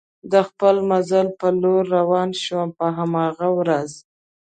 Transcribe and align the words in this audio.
د 0.31 0.33
خپل 0.47 0.75
مزل 0.89 1.27
په 1.39 1.47
لور 1.61 1.83
روان 1.97 2.29
شوم، 2.43 2.69
په 2.79 2.87
هماغه 2.97 3.47
ورځ. 3.59 3.89